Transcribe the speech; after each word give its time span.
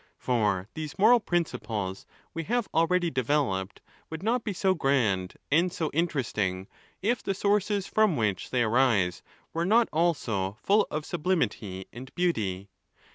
For 0.17 0.67
these 0.73 0.97
moral 0.97 1.19
principles 1.19 2.07
we 2.33 2.45
have 2.45 2.67
already 2.73 3.11
developed, 3.11 3.81
would 4.09 4.23
not 4.23 4.43
be 4.43 4.51
so 4.51 4.73
grand 4.73 5.35
and 5.51 5.71
so 5.71 5.91
interesting, 5.93 6.67
if 7.03 7.21
the 7.21 7.35
sources 7.35 7.85
from 7.85 8.17
which 8.17 8.49
they 8.49 8.63
arise 8.63 9.21
were 9.53 9.63
not 9.63 9.89
also 9.93 10.53
full 10.63 10.87
of 10.89 11.05
sublimity 11.05 11.85
and 11.93 12.11
beauty. 12.15 12.69